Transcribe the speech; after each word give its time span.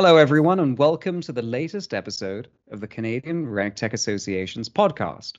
Hello, 0.00 0.16
everyone, 0.16 0.60
and 0.60 0.78
welcome 0.78 1.20
to 1.22 1.32
the 1.32 1.42
latest 1.42 1.92
episode 1.92 2.46
of 2.70 2.78
the 2.78 2.86
Canadian 2.86 3.46
RegTech 3.46 3.92
Association's 3.92 4.68
podcast. 4.68 5.38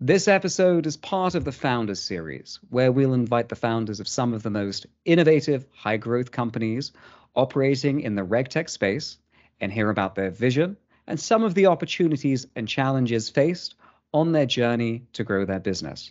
This 0.00 0.26
episode 0.26 0.86
is 0.86 0.96
part 0.96 1.36
of 1.36 1.44
the 1.44 1.52
Founders 1.52 2.02
Series, 2.02 2.58
where 2.68 2.90
we'll 2.90 3.14
invite 3.14 3.48
the 3.48 3.54
founders 3.54 4.00
of 4.00 4.08
some 4.08 4.34
of 4.34 4.42
the 4.42 4.50
most 4.50 4.86
innovative, 5.04 5.66
high 5.72 5.98
growth 5.98 6.32
companies 6.32 6.90
operating 7.36 8.00
in 8.00 8.16
the 8.16 8.26
RegTech 8.26 8.68
space 8.68 9.18
and 9.60 9.72
hear 9.72 9.88
about 9.88 10.16
their 10.16 10.30
vision 10.30 10.76
and 11.06 11.20
some 11.20 11.44
of 11.44 11.54
the 11.54 11.66
opportunities 11.66 12.44
and 12.56 12.66
challenges 12.66 13.30
faced 13.30 13.76
on 14.12 14.32
their 14.32 14.46
journey 14.46 15.04
to 15.12 15.22
grow 15.22 15.44
their 15.44 15.60
business. 15.60 16.10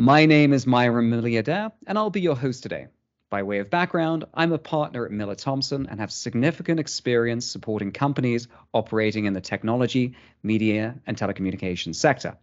My 0.00 0.26
name 0.26 0.52
is 0.52 0.66
Myra 0.66 1.00
Milliardaire, 1.00 1.70
and 1.86 1.96
I'll 1.96 2.10
be 2.10 2.22
your 2.22 2.34
host 2.34 2.64
today. 2.64 2.88
By 3.34 3.42
way 3.42 3.58
of 3.58 3.68
background, 3.68 4.26
I'm 4.32 4.52
a 4.52 4.58
partner 4.58 5.04
at 5.04 5.10
Miller 5.10 5.34
Thomson 5.34 5.88
and 5.90 5.98
have 5.98 6.12
significant 6.12 6.78
experience 6.78 7.44
supporting 7.44 7.90
companies 7.90 8.46
operating 8.72 9.24
in 9.24 9.32
the 9.32 9.40
technology, 9.40 10.14
media, 10.44 10.94
and 11.04 11.16
telecommunications 11.16 11.96
sector. 11.96 12.36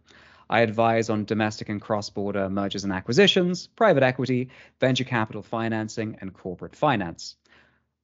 I 0.50 0.60
advise 0.60 1.08
on 1.08 1.24
domestic 1.24 1.70
and 1.70 1.80
cross 1.80 2.10
border 2.10 2.50
mergers 2.50 2.84
and 2.84 2.92
acquisitions, 2.92 3.68
private 3.68 4.02
equity, 4.02 4.50
venture 4.80 5.04
capital 5.04 5.40
financing, 5.40 6.18
and 6.20 6.34
corporate 6.34 6.76
finance. 6.76 7.36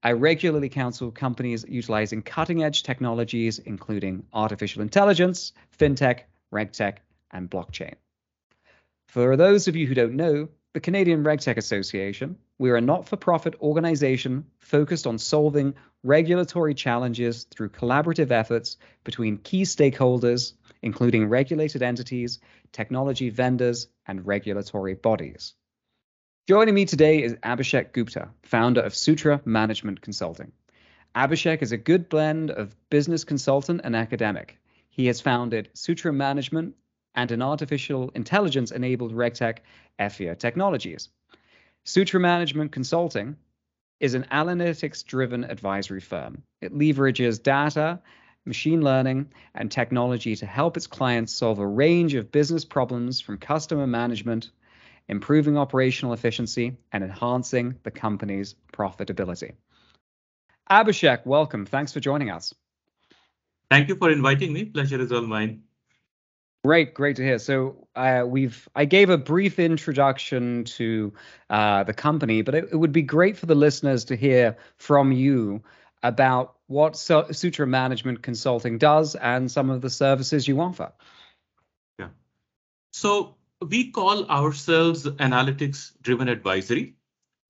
I 0.02 0.12
regularly 0.12 0.70
counsel 0.70 1.10
companies 1.10 1.66
utilizing 1.68 2.23
cutting 2.23 2.62
edge 2.62 2.84
technologies, 2.84 3.59
including 3.59 4.24
artificial 4.32 4.80
intelligence, 4.80 5.52
fintech, 5.79 6.20
regtech, 6.51 7.01
and 7.30 7.51
blockchain. 7.51 7.96
For 9.09 9.37
those 9.37 9.68
of 9.68 9.76
you 9.76 9.87
who 9.87 9.95
don't 9.95 10.15
know, 10.15 10.48
the 10.73 10.80
Canadian 10.80 11.23
RegTech 11.23 11.59
Association, 11.59 12.38
we 12.59 12.70
are 12.70 12.76
a 12.76 12.80
not 12.80 13.09
for 13.09 13.16
profit 13.16 13.54
organization 13.60 14.46
focused 14.59 15.06
on 15.06 15.18
solving 15.18 15.74
regulatory 16.02 16.74
challenges 16.74 17.45
through 17.45 17.68
collaborative 17.70 18.30
efforts 18.30 18.76
between 19.04 19.38
key 19.38 19.62
stakeholders, 19.62 20.54
including 20.82 21.29
regulated 21.29 21.82
entities, 21.82 22.40
technology 22.73 23.30
vendors, 23.30 23.88
and 24.06 24.26
regulatory 24.26 24.95
bodies. 24.95 25.54
Joining 26.48 26.74
me 26.74 26.84
today 26.84 27.23
is 27.23 27.34
Abhishek 27.34 27.92
Gupta, 27.92 28.30
founder 28.42 28.80
of 28.80 28.95
Sutra 28.95 29.40
Management 29.45 30.01
Consulting. 30.01 30.52
Abhishek 31.14 31.62
is 31.62 31.73
a 31.73 31.76
good 31.76 32.09
blend 32.09 32.51
of 32.51 32.74
business 32.90 33.24
consultant 33.24 33.82
and 33.84 33.95
academic. 33.95 34.59
He 34.88 35.06
has 35.06 35.20
founded 35.20 35.68
Sutra 35.74 36.12
Management 36.12 36.74
and 37.14 37.30
an 37.30 37.42
artificial 37.42 38.10
intelligence 38.14 38.70
enabled 38.70 39.12
RegTech 39.12 39.59
Effia 39.98 40.38
Technologies. 40.38 41.09
Sutra 41.89 42.21
Management 42.21 42.71
Consulting 42.71 43.35
is 43.99 44.13
an 44.13 44.27
analytics 44.31 45.03
driven 45.03 45.45
advisory 45.45 46.03
firm. 46.03 46.43
It 46.61 46.75
leverages 46.75 47.43
data, 47.43 48.01
machine 48.45 48.83
learning, 48.83 49.31
and 49.55 49.73
technology 49.73 50.37
to 50.37 50.45
help 50.45 50.77
its 50.77 50.87
clients 50.87 51.33
solve 51.33 51.59
a 51.59 51.66
range 51.66 52.13
of 52.13 52.31
business 52.31 52.66
problems 52.66 53.23
from 53.23 53.39
customer 53.39 53.87
management, 53.87 54.51
improving 55.09 55.57
operational 55.57 56.13
efficiency, 56.13 56.77
and 56.93 57.03
enhancing 57.03 57.79
the 57.85 57.91
company's 57.91 58.55
profitability. 58.71 59.55
Abhishek, 60.71 61.25
welcome. 61.25 61.65
Thanks 61.65 61.95
for 61.95 62.01
joining 62.01 62.29
us. 62.29 62.55
Thank 63.71 63.89
you 63.89 63.97
for 63.97 64.11
inviting 64.11 64.53
me. 64.53 64.66
Pleasure 64.66 65.00
is 65.00 65.11
all 65.11 65.22
mine. 65.22 65.62
Great, 66.69 66.93
great 66.93 67.16
to 67.16 67.22
hear. 67.25 67.38
So 67.38 67.88
uh, 67.97 68.25
we've 68.27 68.69
I 68.75 68.84
gave 68.84 69.09
a 69.09 69.16
brief 69.16 69.59
introduction 69.59 70.65
to 70.65 71.15
uh, 71.49 71.84
the 71.84 71.94
company, 71.94 72.42
but 72.42 72.54
it, 72.54 72.69
it, 72.72 72.76
would 72.76 72.92
be 72.92 73.00
great 73.00 73.38
for 73.38 73.47
the 73.47 73.54
listeners 73.54 74.04
to 74.04 74.16
hear 74.16 74.54
from 74.76 75.10
you 75.10 75.62
about 76.03 76.56
what 76.66 76.94
Sutra 76.98 77.66
Management 77.66 78.20
Consulting 78.20 78.76
does 78.76 79.15
and 79.15 79.50
some 79.50 79.70
of 79.70 79.81
the 79.81 79.88
services 79.88 80.47
you 80.47 80.60
offer. 80.60 80.92
Yeah. 81.98 82.09
So 82.92 83.37
we 83.66 83.91
call 83.91 84.26
ourselves 84.26 85.04
analytics 85.04 85.92
driven 86.03 86.28
advisory 86.28 86.97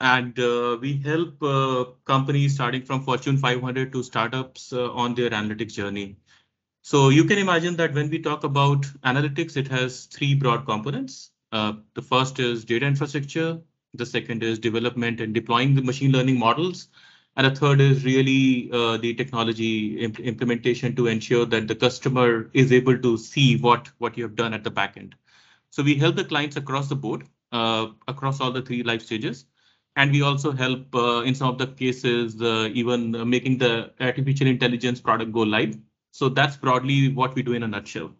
and 0.01 0.39
uh, 0.39 0.79
we 0.81 0.97
help 0.97 1.43
uh, 1.43 1.87
companies 2.05 2.55
starting 2.55 2.83
from 2.83 3.03
Fortune 3.03 3.37
500 3.37 3.93
to 3.95 4.05
startups 4.05 4.73
uh, 4.73 4.93
on 4.93 5.17
their 5.17 5.31
analytics 5.31 5.73
journey. 5.73 6.19
So 6.89 7.11
you 7.11 7.25
can 7.25 7.37
imagine 7.37 7.77
that 7.77 7.93
when 7.93 8.09
we 8.09 8.19
talk 8.19 8.45
about 8.45 8.81
analytics, 9.05 9.59
it 9.59 9.69
has 9.69 10.07
three 10.07 10.35
broad 10.35 10.65
components. 10.65 11.33
Uh, 11.53 11.75
the 11.93 12.01
first 12.01 12.39
is 12.39 12.65
data 12.65 12.87
infrastructure. 12.87 13.61
The 13.93 14.07
second 14.07 14.43
is 14.43 14.59
development 14.59 15.21
and 15.21 15.35
deploying 15.35 15.75
the 15.75 15.83
machine 15.83 16.13
learning 16.13 16.39
models. 16.39 16.89
And 17.37 17.47
the 17.47 17.55
third 17.55 17.83
is 17.83 18.07
really 18.07 18.71
uh, 18.73 18.97
the 18.97 19.13
technology 19.13 20.01
imp 20.01 20.19
implementation 20.19 20.97
to 20.97 21.09
ensure 21.09 21.45
that 21.45 21.69
the 21.69 21.75
customer 21.75 22.51
is 22.55 22.73
able 22.73 22.99
to 23.01 23.19
see 23.19 23.59
what, 23.59 23.91
what 23.99 24.17
you 24.17 24.23
have 24.23 24.35
done 24.35 24.55
at 24.55 24.65
the 24.65 24.71
back 24.71 24.97
end. 24.97 25.15
So 25.69 25.83
we 25.83 25.95
help 25.97 26.17
the 26.17 26.25
clients 26.25 26.57
across 26.57 26.89
the 26.89 26.97
board, 26.97 27.29
uh, 27.53 27.89
across 28.07 28.41
all 28.41 28.51
the 28.51 28.63
three 28.63 28.83
life 28.83 29.03
stages. 29.03 29.45
And 29.97 30.11
we 30.11 30.23
also 30.23 30.53
help 30.53 30.95
uh, 30.95 31.21
in 31.21 31.35
some 31.35 31.51
of 31.51 31.59
the 31.59 31.67
cases, 31.67 32.41
uh, 32.41 32.71
even 32.73 33.29
making 33.29 33.59
the 33.59 33.93
artificial 34.01 34.47
intelligence 34.47 35.03
product 35.03 35.33
go 35.33 35.41
live 35.41 35.77
so 36.19 36.29
that's 36.29 36.57
broadly 36.57 37.13
what 37.13 37.37
we 37.37 37.45
do 37.45 37.53
in 37.53 37.63
a 37.63 37.69
nutshell. 37.69 38.11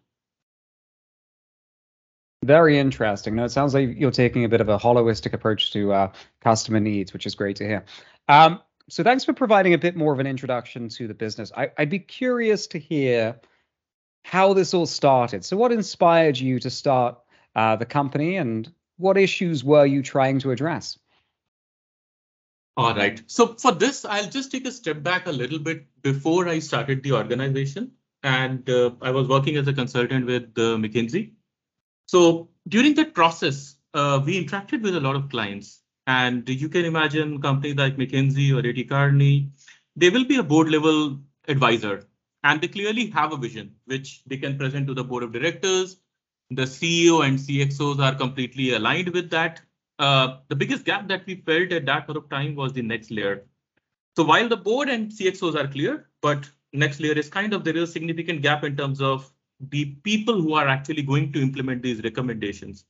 Very 2.45 2.79
interesting. 2.79 3.35
Now 3.35 3.43
it 3.43 3.49
sounds 3.49 3.75
like 3.75 3.99
you're 3.99 4.13
taking 4.13 4.45
a 4.45 4.49
bit 4.49 4.61
of 4.61 4.69
a 4.69 4.79
holistic 4.79 5.33
approach 5.33 5.73
to 5.73 5.93
uh, 5.93 6.13
customer 6.41 6.79
needs, 6.79 7.13
which 7.13 7.27
is 7.27 7.35
great 7.35 7.57
to 7.57 7.67
hear. 7.67 7.85
Um, 8.29 8.61
so 8.89 9.03
thanks 9.03 9.25
for 9.25 9.33
providing 9.33 9.75
a 9.75 9.79
bit 9.79 9.97
more 9.97 10.13
of 10.13 10.21
an 10.21 10.29
introduction 10.29 10.89
to 10.91 11.09
the 11.09 11.15
business. 11.15 11.51
I, 11.57 11.73
would 11.77 11.91
be 11.91 11.99
curious 11.99 12.69
to 12.69 12.79
hear 12.79 13.41
how 14.23 14.53
this 14.53 14.75
all 14.75 14.87
started. 14.87 15.45
So 15.45 15.57
what 15.57 15.73
inspired 15.73 16.39
you 16.39 16.61
to 16.61 16.71
start 16.71 17.19
uh, 17.57 17.75
the 17.75 17.85
company 17.85 18.37
and 18.37 18.73
what 18.99 19.19
issues 19.19 19.65
were 19.65 19.87
you 19.87 20.05
trying 20.05 20.39
to 20.39 20.53
address? 20.53 20.99
All 22.79 22.95
right. 22.95 23.21
So 23.27 23.55
for 23.55 23.73
this, 23.73 24.05
I'll 24.05 24.31
just 24.31 24.53
take 24.53 24.65
a 24.65 24.71
step 24.71 25.03
back 25.03 25.27
a 25.27 25.33
little 25.33 25.59
bit 25.59 25.85
before 26.03 26.47
I 26.47 26.61
started 26.61 27.03
the 27.03 27.11
organization. 27.11 27.91
And 28.23 28.71
uh, 28.71 28.93
I 29.03 29.11
was 29.11 29.27
working 29.27 29.57
as 29.57 29.67
a 29.67 29.73
consultant 29.73 30.27
with 30.27 30.45
uh, 30.57 30.79
McKinsey. 30.79 31.33
So 32.07 32.51
during 32.69 32.95
that 32.95 33.15
process, 33.15 33.79
uh, 33.95 34.23
we 34.25 34.45
interacted 34.45 34.83
with 34.83 34.95
a 34.95 35.01
lot 35.01 35.17
of 35.17 35.29
clients. 35.29 35.81
And 36.07 36.49
you 36.49 36.69
can 36.69 36.85
imagine 36.85 37.43
companies 37.43 37.75
like 37.75 37.97
McKinsey 37.97 38.55
or 38.55 38.65
A.T. 38.65 38.85
Kearney, 38.85 39.51
they 39.97 40.11
will 40.11 40.25
be 40.25 40.37
a 40.37 40.45
board 40.45 40.71
level 40.71 41.19
advisor. 41.49 42.07
And 42.45 42.61
they 42.61 42.69
clearly 42.69 43.11
have 43.11 43.33
a 43.33 43.37
vision, 43.37 43.75
which 43.87 44.23
they 44.25 44.37
can 44.37 44.57
present 44.57 44.87
to 44.87 44.95
the 44.95 45.03
board 45.03 45.25
of 45.25 45.33
directors. 45.33 45.97
The 46.51 46.63
CEO 46.63 47.27
and 47.27 47.41
CXOs 47.41 47.99
are 47.99 48.15
completely 48.15 48.75
aligned 48.75 49.09
with 49.09 49.31
that 49.31 49.63
uh, 49.99 50.39
the 50.49 50.57
biggest 50.57 50.85
gap 50.85 51.09
that 51.09 51.27
we 51.27 51.37
felt 51.37 51.73
at 51.73 51.87
that 51.87 52.07
point 52.07 52.19
of 52.19 52.29
time 52.29 52.55
was 52.55 52.73
the 52.73 52.83
next 52.83 53.11
layer. 53.11 53.45
So 54.17 54.25
while 54.25 54.49
the 54.49 54.57
board 54.57 54.89
and 54.89 55.11
CXOs 55.11 55.55
are 55.55 55.69
clear, 55.69 56.09
but 56.21 56.49
next 56.73 57.01
layer 57.01 57.13
is 57.13 57.29
kind 57.29 57.53
of 57.53 57.65
there 57.65 57.77
is 57.77 57.89
a 57.89 57.93
significant 57.93 58.43
gap 58.43 58.65
in 58.65 58.77
terms 58.77 59.01
of 59.01 59.33
the 59.71 59.87
people 60.05 60.41
who 60.41 60.55
are 60.55 60.69
actually 60.69 61.03
going 61.03 61.33
to 61.33 61.43
implement 61.43 61.83
these 61.83 62.03
recommendations. 62.03 62.85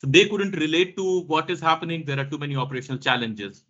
So 0.00 0.06
they 0.06 0.28
couldn't 0.28 0.56
relate 0.56 0.96
to 0.96 1.20
what 1.22 1.50
is 1.50 1.60
happening. 1.60 2.04
There 2.04 2.18
are 2.18 2.24
too 2.24 2.38
many 2.38 2.56
operational 2.56 2.98
challenges. 2.98 3.64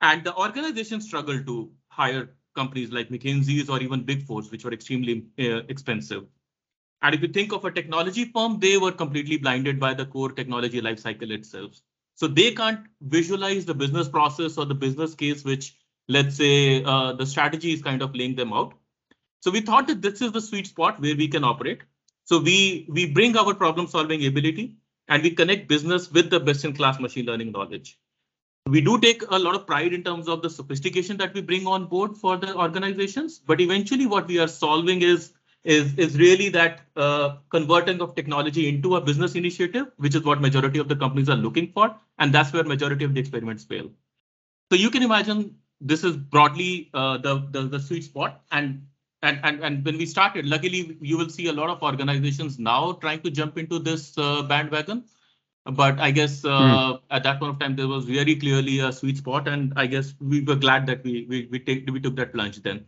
And 0.00 0.22
the 0.24 0.34
organization 0.36 1.00
struggled 1.00 1.46
to 1.46 1.70
hire 1.88 2.30
companies 2.54 2.92
like 2.92 3.08
McKinsey's 3.08 3.68
or 3.68 3.80
even 3.80 4.02
Big 4.02 4.22
Fours, 4.24 4.50
which 4.50 4.64
were 4.64 4.72
extremely 4.72 5.26
uh, 5.38 5.62
expensive. 5.68 6.24
And 7.02 7.14
if 7.14 7.22
you 7.22 7.28
think 7.28 7.52
of 7.52 7.64
a 7.64 7.70
technology 7.70 8.24
firm, 8.26 8.58
they 8.58 8.78
were 8.78 8.92
completely 8.92 9.36
blinded 9.36 9.78
by 9.78 9.94
the 9.94 10.06
core 10.06 10.32
technology 10.32 10.80
lifecycle 10.80 11.30
itself. 11.30 11.80
So 12.16 12.26
they 12.26 12.52
can't 12.52 12.80
visualize 13.02 13.66
the 13.66 13.74
business 13.74 14.08
process 14.08 14.56
or 14.58 14.64
the 14.64 14.74
business 14.74 15.14
case, 15.14 15.44
which 15.44 15.76
let's 16.08 16.36
say 16.36 16.82
uh, 16.82 17.12
the 17.12 17.26
strategy 17.26 17.72
is 17.72 17.82
kind 17.82 18.02
of 18.02 18.14
laying 18.14 18.34
them 18.34 18.52
out. 18.52 18.72
So 19.40 19.50
we 19.50 19.60
thought 19.60 19.86
that 19.86 20.02
this 20.02 20.22
is 20.22 20.32
the 20.32 20.40
sweet 20.40 20.66
spot 20.66 21.00
where 21.00 21.14
we 21.14 21.28
can 21.28 21.44
operate. 21.44 21.82
So 22.24 22.40
we 22.40 22.86
we 22.88 23.06
bring 23.12 23.36
our 23.36 23.54
problem 23.54 23.86
solving 23.86 24.26
ability 24.26 24.76
and 25.08 25.22
we 25.22 25.30
connect 25.30 25.68
business 25.68 26.10
with 26.10 26.30
the 26.30 26.40
best 26.40 26.64
in 26.64 26.72
class 26.72 26.98
machine 26.98 27.26
learning 27.26 27.52
knowledge. 27.52 27.98
We 28.66 28.80
do 28.80 28.98
take 28.98 29.22
a 29.30 29.38
lot 29.38 29.54
of 29.54 29.66
pride 29.66 29.92
in 29.92 30.02
terms 30.02 30.26
of 30.26 30.42
the 30.42 30.50
sophistication 30.50 31.16
that 31.18 31.34
we 31.34 31.40
bring 31.40 31.66
on 31.66 31.86
board 31.86 32.16
for 32.16 32.36
the 32.36 32.56
organizations, 32.56 33.38
but 33.38 33.60
eventually 33.60 34.06
what 34.06 34.26
we 34.26 34.40
are 34.40 34.48
solving 34.48 35.02
is 35.02 35.32
is 35.74 35.94
is 35.98 36.16
really 36.16 36.48
that 36.56 36.80
uh, 36.96 37.36
converting 37.50 38.00
of 38.00 38.14
technology 38.14 38.68
into 38.68 38.96
a 38.96 39.00
business 39.00 39.34
initiative, 39.34 39.86
which 39.96 40.14
is 40.14 40.22
what 40.22 40.40
majority 40.40 40.78
of 40.78 40.88
the 40.88 40.96
companies 40.96 41.28
are 41.28 41.36
looking 41.36 41.72
for, 41.72 41.94
and 42.18 42.32
that's 42.32 42.52
where 42.52 42.64
majority 42.64 43.04
of 43.04 43.14
the 43.14 43.20
experiments 43.20 43.64
fail. 43.64 43.90
So 44.70 44.78
you 44.78 44.90
can 44.90 45.02
imagine 45.02 45.56
this 45.80 46.04
is 46.04 46.16
broadly 46.16 46.90
uh, 46.94 47.18
the, 47.18 47.46
the 47.50 47.62
the 47.62 47.80
sweet 47.80 48.04
spot, 48.04 48.40
and 48.52 48.86
and 49.22 49.40
and 49.42 49.64
and 49.64 49.84
when 49.84 49.98
we 49.98 50.06
started, 50.06 50.46
luckily 50.46 50.96
you 51.00 51.18
will 51.18 51.28
see 51.28 51.48
a 51.48 51.52
lot 51.52 51.68
of 51.68 51.82
organizations 51.82 52.58
now 52.58 52.92
trying 52.92 53.22
to 53.22 53.30
jump 53.30 53.58
into 53.58 53.78
this 53.78 54.16
uh, 54.18 54.42
bandwagon. 54.42 55.04
but 55.72 55.98
I 55.98 56.10
guess 56.12 56.44
uh, 56.44 56.48
mm. 56.48 57.00
at 57.10 57.24
that 57.24 57.40
point 57.40 57.50
of 57.50 57.58
time 57.58 57.74
there 57.76 57.88
was 57.88 58.04
very 58.04 58.36
clearly 58.36 58.78
a 58.80 58.92
sweet 58.92 59.18
spot, 59.18 59.48
and 59.48 59.72
I 59.76 59.86
guess 59.86 60.14
we 60.20 60.42
were 60.42 60.54
glad 60.54 60.86
that 60.86 61.02
we 61.02 61.26
we 61.28 61.48
we 61.50 61.58
take 61.58 61.90
we 61.90 62.00
took 62.00 62.16
that 62.16 62.32
plunge 62.32 62.62
then. 62.62 62.86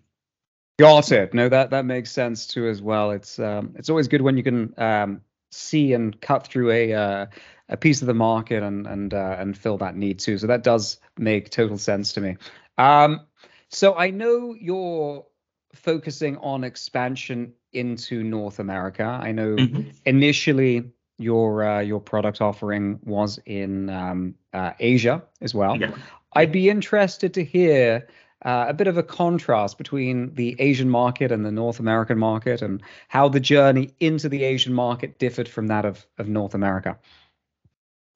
Got 0.79 1.11
it. 1.11 1.35
No, 1.35 1.49
that 1.49 1.71
that 1.71 1.85
makes 1.85 2.11
sense 2.11 2.47
too 2.47 2.69
as 2.69 2.81
well. 2.81 3.11
It's 3.11 3.39
um, 3.39 3.75
it's 3.75 3.91
always 3.91 4.07
good 4.07 4.23
when 4.23 4.37
you 4.37 4.45
can 4.45 4.75
um, 4.79 5.21
see 5.51 5.93
and 5.93 6.19
cut 6.21 6.47
through 6.47 6.71
a 6.71 6.95
uh, 6.95 7.27
a 7.69 7.77
piece 7.77 8.01
of 8.01 8.07
the 8.07 8.15
market 8.15 8.63
and 8.63 8.87
and 8.87 9.13
uh, 9.13 9.37
and 9.39 9.59
fill 9.59 9.79
that 9.79 9.97
need 9.97 10.21
too. 10.21 10.39
So 10.39 10.47
that 10.47 10.63
does 10.63 10.99
make 11.19 11.51
total 11.51 11.79
sense 11.79 12.13
to 12.13 12.21
me. 12.21 12.37
Um, 12.79 13.23
so 13.71 13.97
I 13.97 14.11
know 14.11 14.55
you're 14.55 15.27
focusing 15.75 16.37
on 16.39 16.63
expansion 16.63 17.55
into 17.73 18.23
North 18.23 18.61
America. 18.61 19.05
I 19.05 19.33
know 19.33 19.57
mm-hmm. 19.57 19.91
initially 20.07 20.93
your 21.19 21.65
uh, 21.65 21.81
your 21.81 22.01
product 22.01 22.41
offering 22.41 23.01
was 23.05 23.41
in 23.45 23.91
um, 23.91 24.37
uh, 24.53 24.73
Asia 24.79 25.25
as 25.41 25.55
well. 25.55 25.77
Yeah. 25.77 25.91
I'd 26.35 26.53
be 26.53 26.71
interested 26.71 27.35
to 27.35 27.45
hear 27.45 28.07
uh, 28.45 28.67
a 28.69 28.75
bit 28.75 28.87
of 28.87 28.97
a 28.97 29.03
contrast 29.03 29.79
between 29.79 30.35
the 30.35 30.57
Asian 30.59 30.89
market 30.89 31.33
and 31.33 31.45
the 31.45 31.51
North 31.53 31.81
American 31.81 32.19
market, 32.19 32.63
and 32.63 32.83
how 33.09 33.29
the 33.29 33.41
journey 33.41 33.91
into 34.01 34.29
the 34.29 34.45
Asian 34.45 34.73
market 34.73 35.19
differed 35.19 35.49
from 35.49 35.69
that 35.69 35.85
of 35.85 36.07
of 36.19 36.29
North 36.29 36.55
America. 36.55 36.99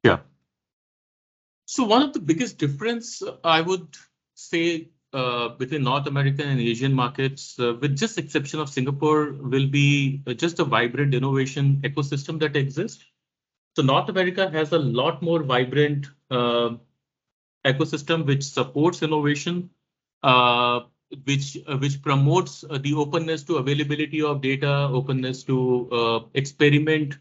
Yeah. 0.05 0.19
So 1.67 1.85
one 1.85 2.03
of 2.03 2.13
the 2.13 2.21
biggest 2.21 2.59
difference 2.59 3.23
I 3.45 3.61
would 3.61 3.97
say 4.35 4.89
uh, 5.13 5.49
between 5.51 5.83
North 5.83 6.07
American 6.07 6.49
and 6.49 6.61
Asian 6.61 6.95
markets, 6.95 7.59
uh, 7.59 7.75
with 7.81 7.97
just 7.97 8.19
exception 8.19 8.61
of 8.61 8.69
Singapore, 8.69 9.33
will 9.33 9.67
be 9.67 10.23
uh, 10.27 10.33
just 10.33 10.59
a 10.59 10.65
vibrant 10.65 11.15
innovation 11.15 11.81
ecosystem 11.85 12.41
that 12.41 12.57
exists. 12.57 13.05
So 13.77 13.83
North 13.83 14.09
America 14.09 14.51
has 14.51 14.73
a 14.73 14.79
lot 14.79 15.23
more 15.23 15.43
vibrant 15.43 16.07
uh, 16.31 16.77
ecosystem 17.65 18.27
which 18.27 18.43
supports 18.45 19.03
innovation, 19.03 19.71
Uh, 20.23 20.81
which 21.25 21.59
uh, 21.69 21.77
which 21.77 22.01
promotes 22.01 22.65
uh, 22.71 22.79
the 22.79 22.95
openness 22.95 23.43
to 23.43 23.57
availability 23.57 24.23
of 24.23 24.41
data, 24.41 24.89
openness 24.93 25.43
to 25.43 25.89
uh, 25.91 26.21
experiment, 26.35 27.19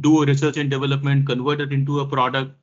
do 0.00 0.24
research 0.24 0.56
and 0.56 0.70
development, 0.70 1.26
convert 1.26 1.60
it 1.60 1.72
into 1.72 2.00
a 2.00 2.06
product, 2.06 2.54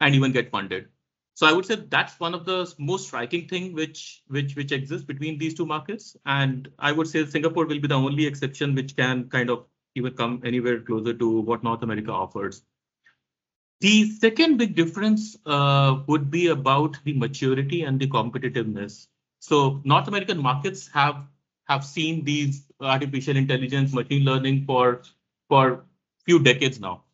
and 0.00 0.14
even 0.14 0.32
get 0.32 0.50
funded. 0.50 0.88
So 1.34 1.46
I 1.46 1.52
would 1.52 1.66
say 1.66 1.76
that's 1.76 2.18
one 2.20 2.34
of 2.34 2.44
the 2.44 2.72
most 2.78 3.06
striking 3.08 3.48
thing 3.48 3.72
which 3.74 4.22
which 4.28 4.56
which 4.56 4.72
exists 4.72 5.06
between 5.06 5.38
these 5.38 5.54
two 5.54 5.66
markets. 5.66 6.16
And 6.26 6.68
I 6.78 6.92
would 6.92 7.08
say 7.08 7.24
Singapore 7.26 7.66
will 7.66 7.80
be 7.80 7.88
the 7.88 7.94
only 7.94 8.26
exception 8.26 8.74
which 8.74 8.96
can 8.96 9.28
kind 9.28 9.50
of 9.50 9.66
even 9.94 10.14
come 10.14 10.42
anywhere 10.44 10.80
closer 10.80 11.14
to 11.14 11.40
what 11.40 11.62
North 11.64 11.82
America 11.82 12.12
offers. 12.12 12.62
The 13.80 14.10
second 14.10 14.56
big 14.56 14.74
difference 14.74 15.36
uh, 15.46 16.02
would 16.06 16.30
be 16.30 16.48
about 16.48 16.98
the 17.04 17.12
maturity 17.12 17.82
and 17.82 18.00
the 18.00 18.08
competitiveness. 18.08 19.06
So 19.40 19.80
North 19.84 20.08
American 20.08 20.42
markets 20.42 20.88
have 20.88 21.26
have 21.66 21.84
seen 21.84 22.24
these 22.24 22.64
artificial 22.80 23.36
intelligence, 23.36 23.92
machine 23.92 24.24
learning 24.24 24.64
for 24.64 25.02
for 25.48 25.84
few 26.24 26.38
decades 26.40 26.80
now, 26.80 27.04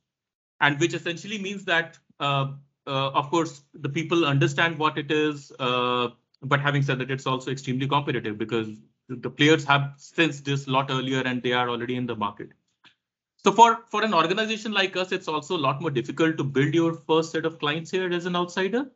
and 0.61 0.81
which 0.81 0.95
essentially 0.95 1.39
means 1.39 1.65
that 1.65 1.99
uh, 2.19 2.53
uh, 2.87 3.11
of 3.11 3.31
course, 3.31 3.63
the 3.75 3.89
people 3.89 4.25
understand 4.25 4.79
what 4.79 4.99
it 4.99 5.11
is. 5.11 5.53
Uh, 5.59 6.09
but 6.43 6.61
having 6.61 6.83
said 6.83 6.99
that, 6.99 7.11
it's 7.11 7.27
also 7.27 7.51
extremely 7.51 7.89
competitive 7.89 8.39
because 8.39 8.69
the 9.09 9.31
players 9.31 9.65
have 9.65 9.95
sensed 9.97 10.45
this 10.45 10.67
lot 10.67 10.91
earlier 10.91 11.21
and 11.21 11.43
they 11.43 11.53
are 11.53 11.69
already 11.69 11.97
in 11.97 12.07
the 12.07 12.17
market. 12.17 12.51
So 13.45 13.53
for, 13.53 13.81
for 13.91 14.03
an 14.03 14.15
organization 14.15 14.73
like 14.73 14.97
us, 14.97 15.13
it's 15.13 15.29
also 15.29 15.57
a 15.57 15.59
lot 15.59 15.81
more 15.81 15.91
difficult 15.91 16.39
to 16.39 16.45
build 16.45 16.75
your 16.75 16.95
first 16.95 17.33
set 17.33 17.45
of 17.45 17.59
clients 17.59 17.91
here 17.91 18.11
as 18.11 18.25
an 18.25 18.37
outsider. 18.37 18.91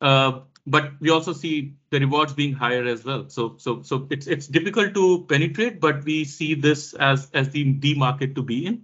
Uh, 0.00 0.40
but 0.66 0.92
we 1.00 1.10
also 1.10 1.32
see 1.32 1.74
the 1.90 1.98
rewards 1.98 2.32
being 2.32 2.52
higher 2.52 2.84
as 2.84 3.04
well. 3.04 3.28
So 3.28 3.56
so 3.56 3.82
so 3.82 4.06
it's 4.10 4.26
it's 4.26 4.46
difficult 4.46 4.94
to 4.94 5.24
penetrate, 5.24 5.80
but 5.80 6.04
we 6.04 6.24
see 6.24 6.54
this 6.54 6.94
as 6.94 7.30
as 7.32 7.50
the 7.50 7.72
the 7.78 7.94
market 7.94 8.34
to 8.36 8.42
be 8.42 8.66
in. 8.66 8.82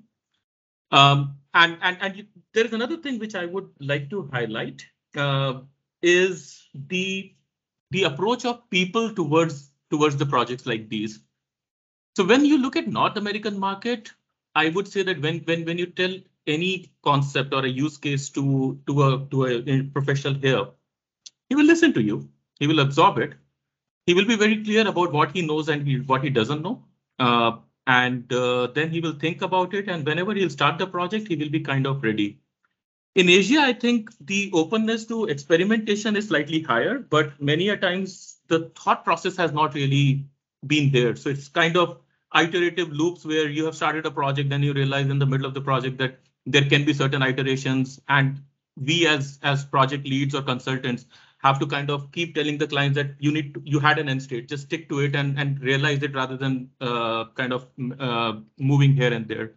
Um, 0.90 1.36
and 1.52 1.78
and 1.82 1.98
and 2.00 2.26
there 2.52 2.64
is 2.64 2.72
another 2.72 2.96
thing 2.96 3.18
which 3.18 3.34
I 3.34 3.44
would 3.44 3.68
like 3.78 4.10
to 4.10 4.28
highlight 4.32 4.84
uh, 5.14 5.60
is 6.02 6.66
the 6.74 7.34
the 7.90 8.04
approach 8.04 8.44
of 8.44 8.68
people 8.70 9.14
towards 9.14 9.70
towards 9.90 10.16
the 10.16 10.26
projects 10.26 10.66
like 10.66 10.88
these. 10.88 11.20
So 12.16 12.24
when 12.24 12.44
you 12.44 12.58
look 12.58 12.76
at 12.76 12.88
North 12.88 13.16
American 13.16 13.58
market, 13.58 14.10
I 14.54 14.68
would 14.70 14.88
say 14.88 15.02
that 15.02 15.20
when 15.20 15.40
when 15.40 15.64
when 15.64 15.78
you 15.78 15.86
tell 15.86 16.14
any 16.46 16.92
concept 17.02 17.54
or 17.54 17.64
a 17.64 17.68
use 17.68 17.96
case 17.96 18.30
to 18.30 18.78
to 18.86 19.02
a 19.02 19.26
to 19.30 19.46
a 19.46 19.82
professional 19.82 20.34
here, 20.34 20.66
he 21.48 21.54
will 21.54 21.64
listen 21.64 21.92
to 21.94 22.02
you. 22.02 22.28
He 22.58 22.66
will 22.66 22.80
absorb 22.80 23.18
it. 23.18 23.34
He 24.06 24.14
will 24.14 24.26
be 24.26 24.36
very 24.36 24.62
clear 24.62 24.86
about 24.86 25.12
what 25.12 25.32
he 25.32 25.42
knows 25.42 25.68
and 25.68 25.86
he, 25.86 26.00
what 26.00 26.22
he 26.22 26.30
doesn't 26.30 26.62
know. 26.62 26.84
Uh, 27.18 27.56
and 27.86 28.32
uh, 28.32 28.68
then 28.68 28.90
he 28.90 29.00
will 29.00 29.12
think 29.12 29.42
about 29.42 29.74
it 29.74 29.88
and 29.88 30.06
whenever 30.06 30.34
he'll 30.34 30.50
start 30.50 30.78
the 30.78 30.86
project 30.86 31.28
he 31.28 31.36
will 31.36 31.50
be 31.50 31.60
kind 31.60 31.86
of 31.86 32.02
ready 32.02 32.38
in 33.14 33.28
asia 33.28 33.60
i 33.60 33.72
think 33.72 34.10
the 34.20 34.50
openness 34.52 35.04
to 35.06 35.26
experimentation 35.26 36.16
is 36.16 36.28
slightly 36.28 36.62
higher 36.62 36.98
but 36.98 37.40
many 37.40 37.68
a 37.68 37.76
times 37.76 38.38
the 38.48 38.70
thought 38.74 39.04
process 39.04 39.36
has 39.36 39.52
not 39.52 39.74
really 39.74 40.24
been 40.66 40.90
there 40.92 41.14
so 41.14 41.28
it's 41.28 41.48
kind 41.48 41.76
of 41.76 41.98
iterative 42.34 42.90
loops 42.90 43.24
where 43.24 43.48
you 43.48 43.64
have 43.64 43.76
started 43.76 44.06
a 44.06 44.10
project 44.10 44.48
then 44.48 44.62
you 44.62 44.72
realize 44.72 45.08
in 45.08 45.18
the 45.18 45.26
middle 45.26 45.46
of 45.46 45.54
the 45.54 45.60
project 45.60 45.98
that 45.98 46.18
there 46.46 46.64
can 46.64 46.84
be 46.84 46.92
certain 46.92 47.22
iterations 47.22 48.00
and 48.08 48.40
we 48.76 49.06
as 49.06 49.38
as 49.42 49.64
project 49.64 50.06
leads 50.06 50.34
or 50.34 50.42
consultants 50.42 51.06
have 51.44 51.58
to 51.58 51.66
kind 51.66 51.90
of 51.90 52.10
keep 52.10 52.34
telling 52.34 52.58
the 52.58 52.66
clients 52.66 52.96
that 52.96 53.10
you 53.18 53.30
need 53.30 53.54
to, 53.54 53.62
you 53.64 53.78
had 53.78 53.98
an 53.98 54.08
end 54.08 54.22
state, 54.22 54.48
just 54.48 54.64
stick 54.64 54.88
to 54.88 55.00
it 55.00 55.14
and 55.14 55.38
and 55.38 55.60
realize 55.60 56.02
it 56.02 56.14
rather 56.14 56.36
than 56.36 56.70
uh, 56.80 57.24
kind 57.40 57.52
of 57.52 57.66
uh, 58.00 58.32
moving 58.58 58.94
here 58.94 59.12
and 59.12 59.28
there. 59.28 59.52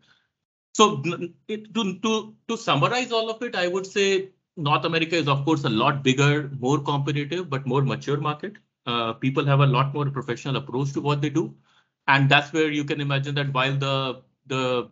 So 0.73 1.01
it, 1.47 1.73
to 1.73 1.99
to 1.99 2.35
to 2.49 2.57
summarize 2.57 3.11
all 3.11 3.29
of 3.29 3.41
it, 3.41 3.55
I 3.55 3.67
would 3.67 3.87
say 3.87 4.29
North 4.57 4.85
America 4.85 5.15
is 5.15 5.27
of 5.27 5.45
course 5.45 5.63
a 5.63 5.69
lot 5.69 6.03
bigger, 6.03 6.51
more 6.59 6.79
competitive, 6.79 7.49
but 7.49 7.65
more 7.65 7.81
mature 7.81 8.17
market. 8.17 8.57
Uh, 8.85 9.13
people 9.13 9.45
have 9.45 9.61
a 9.61 9.65
lot 9.65 9.93
more 9.93 10.09
professional 10.09 10.57
approach 10.57 10.93
to 10.93 11.01
what 11.01 11.21
they 11.21 11.29
do, 11.29 11.53
and 12.07 12.29
that's 12.29 12.53
where 12.53 12.71
you 12.71 12.83
can 12.83 13.01
imagine 13.01 13.35
that 13.35 13.53
while 13.53 13.77
the 13.77 14.21
the 14.47 14.89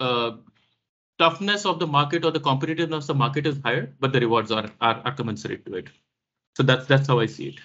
uh, 0.00 0.32
toughness 1.18 1.64
of 1.64 1.78
the 1.78 1.86
market 1.86 2.24
or 2.24 2.30
the 2.30 2.40
competitiveness 2.40 3.02
of 3.02 3.06
the 3.06 3.14
market 3.14 3.46
is 3.46 3.58
higher, 3.64 3.94
but 4.00 4.12
the 4.12 4.20
rewards 4.20 4.50
are, 4.50 4.70
are, 4.80 5.02
are 5.04 5.14
commensurate 5.14 5.64
to 5.66 5.74
it. 5.74 5.88
So 6.56 6.62
that's 6.62 6.86
that's 6.86 7.06
how 7.08 7.20
I 7.20 7.26
see 7.26 7.48
it. 7.48 7.60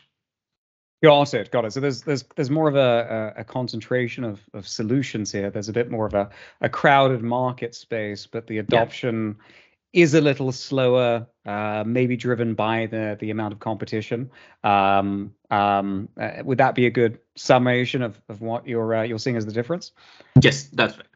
Got 1.04 1.34
it, 1.34 1.50
got 1.50 1.66
it. 1.66 1.74
So 1.74 1.80
there's 1.80 2.02
there's 2.02 2.24
there's 2.36 2.52
more 2.52 2.70
of 2.70 2.76
a, 2.76 3.34
a, 3.38 3.42
a, 3.42 3.44
concentration 3.44 4.24
of, 4.24 4.40
of 4.54 4.68
solutions 4.68 5.32
here. 5.32 5.50
There's 5.50 5.70
a 5.70 5.74
bit 5.74 5.90
more 5.90 6.06
of 6.06 6.14
a, 6.14 6.30
a 6.62 6.70
crowded 6.70 7.24
market 7.24 7.74
space, 7.74 8.28
but 8.28 8.46
the 8.48 8.60
adoption. 8.60 9.38
Is 9.94 10.14
a 10.14 10.22
little 10.22 10.52
slower, 10.52 11.28
uh, 11.46 11.84
maybe 11.86 12.16
driven 12.16 12.54
by 12.56 12.88
the 12.88 13.18
the 13.20 13.30
amount 13.32 13.54
of 13.54 13.60
competition. 13.60 14.32
Um, 14.64 15.34
um, 15.50 16.10
uh, 16.20 16.44
would 16.44 16.60
that 16.60 16.76
be 16.76 16.86
a 16.86 16.90
good 16.90 17.20
summation 17.36 18.02
of, 18.02 18.22
of 18.30 18.42
what 18.42 18.68
you're 18.68 18.96
uh, 18.96 19.04
you're 19.04 19.20
seeing 19.20 19.38
as 19.38 19.46
the 19.46 19.52
difference? 19.52 19.92
Yes, 20.42 20.64
that's 20.74 20.98
right. 20.98 21.08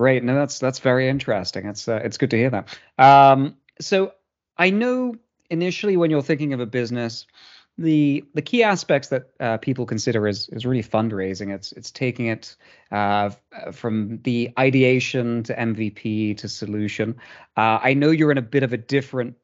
Great. 0.00 0.24
No, 0.24 0.34
that's 0.34 0.58
that's 0.58 0.80
very 0.80 1.08
interesting. 1.08 1.66
It's 1.66 1.86
uh, 1.86 2.00
it's 2.04 2.16
good 2.16 2.30
to 2.30 2.36
hear 2.36 2.50
that. 2.50 2.78
Um, 2.98 3.56
so 3.80 4.12
I 4.56 4.70
know 4.70 5.14
initially 5.50 5.96
when 5.96 6.10
you're 6.10 6.22
thinking 6.22 6.52
of 6.52 6.60
a 6.60 6.66
business, 6.66 7.26
the 7.76 8.24
the 8.34 8.42
key 8.42 8.62
aspects 8.62 9.08
that 9.08 9.30
uh, 9.40 9.58
people 9.58 9.86
consider 9.86 10.28
is 10.28 10.48
is 10.50 10.64
really 10.64 10.82
fundraising. 10.82 11.52
It's 11.52 11.72
it's 11.72 11.90
taking 11.90 12.26
it 12.26 12.56
uh, 12.92 13.30
from 13.72 14.20
the 14.22 14.52
ideation 14.58 15.42
to 15.44 15.54
MVP 15.54 16.38
to 16.38 16.48
solution. 16.48 17.16
Uh, 17.56 17.80
I 17.82 17.94
know 17.94 18.10
you're 18.10 18.30
in 18.30 18.38
a 18.38 18.42
bit 18.42 18.62
of 18.62 18.72
a 18.72 18.76
different 18.76 19.36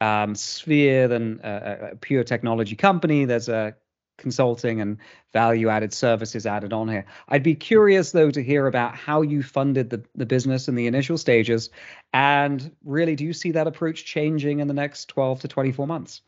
um, 0.00 0.34
sphere 0.34 1.08
than 1.08 1.40
a, 1.42 1.90
a, 1.92 1.96
pure 1.96 2.24
technology 2.24 2.76
company. 2.76 3.24
There's 3.24 3.48
a 3.48 3.74
consulting 4.18 4.80
and 4.82 4.98
value 5.32 5.68
added 5.68 5.94
services 5.94 6.46
added 6.46 6.72
on 6.72 6.88
here. 6.88 7.06
I'd 7.28 7.42
be 7.42 7.54
curious 7.54 8.12
though 8.12 8.30
to 8.30 8.42
hear 8.42 8.66
about 8.66 8.94
how 8.94 9.22
you 9.22 9.42
funded 9.42 9.88
the, 9.88 10.04
the 10.14 10.26
business 10.26 10.68
in 10.68 10.74
the 10.74 10.86
initial 10.86 11.16
stages 11.16 11.70
and 12.12 12.70
really 12.84 13.16
do 13.16 13.24
you 13.24 13.32
see 13.32 13.52
that 13.52 13.66
approach 13.66 14.04
changing 14.04 14.60
in 14.60 14.68
the 14.68 14.74
next 14.74 15.08
12 15.08 15.40
to 15.40 15.48
24 15.48 15.86
months? 15.86 16.20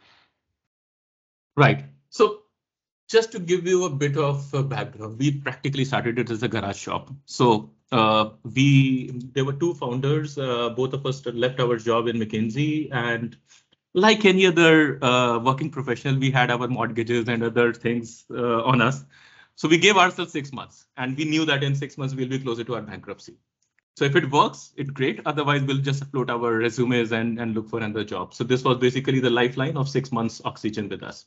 Right. 1.57 1.85
So 2.11 2.43
just 3.09 3.33
to 3.33 3.39
give 3.39 3.67
you 3.67 3.85
a 3.85 3.91
bit 3.91 4.17
of 4.17 4.55
uh, 4.55 4.63
background, 4.63 5.19
we 5.19 5.33
practically 5.33 5.85
started 5.85 6.19
it 6.19 6.31
as 6.31 6.43
a 6.43 6.49
garage 6.49 6.77
shop. 6.77 7.11
So 7.27 7.71
uh, 7.91 8.31
we 8.43 9.11
there 9.35 9.45
were 9.45 9.53
two 9.53 9.75
founders, 9.75 10.39
uh, 10.39 10.71
both 10.71 10.95
of 10.95 11.05
us 11.05 11.25
left 11.27 11.61
our 11.61 11.77
job 11.77 12.09
in 12.09 12.17
McKinsey 12.17 12.89
and 12.93 13.37
like 13.95 14.25
any 14.25 14.47
other 14.47 15.03
uh, 15.05 15.39
working 15.39 15.71
professional, 15.71 16.19
we 16.19 16.31
had 16.31 16.51
our 16.51 16.67
mortgages 16.69 17.29
and 17.29 17.43
other 17.43 17.73
things 17.73 18.25
uh, 18.31 18.63
on 18.63 18.81
us. 18.81 19.05
So 19.55 19.69
we 19.69 19.79
gave 19.79 19.97
ourselves 19.97 20.33
six 20.33 20.53
months, 20.53 20.87
and 20.97 21.17
we 21.17 21.25
knew 21.25 21.45
that 21.45 21.63
in 21.63 21.75
six 21.75 21.99
months 21.99 22.15
we'll 22.15 22.29
be 22.29 22.39
closer 22.39 22.65
to 22.65 22.75
our 22.77 22.83
bankruptcy. 22.83 23.37
So 23.97 24.07
if 24.07 24.17
it 24.17 24.31
works, 24.31 24.73
it's 24.77 24.89
great. 24.89 25.21
Otherwise, 25.27 25.63
we'll 25.65 25.77
just 25.77 26.11
upload 26.11 26.31
our 26.31 26.57
resumes 26.57 27.13
and, 27.13 27.39
and 27.39 27.55
look 27.55 27.69
for 27.69 27.79
another 27.81 28.05
job. 28.05 28.33
So 28.33 28.45
this 28.45 28.65
was 28.65 28.79
basically 28.79 29.21
the 29.21 29.29
lifeline 29.29 29.77
of 29.77 29.91
six 29.91 30.11
months 30.11 30.41
oxygen 30.47 30.89
with 30.89 31.03
us. 31.03 31.27